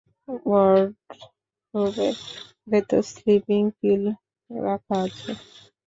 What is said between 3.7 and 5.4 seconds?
পিল রাখা আছে।